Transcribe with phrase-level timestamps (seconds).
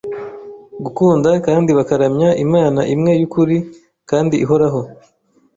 [0.83, 3.57] gukunda kandi bakaramya Imana imwe y’ukuri
[4.09, 4.81] kandi ihoraho.